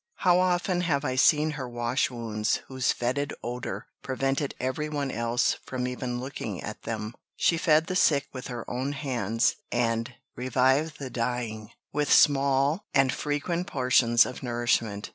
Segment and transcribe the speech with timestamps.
[0.15, 5.57] How often have I seen her wash wounds whose fetid odour prevented every one else
[5.67, 7.13] from even looking at them!
[7.35, 13.13] She fed the sick with her own hands, and revived the dying with small and
[13.13, 15.09] frequent portions of nourishment.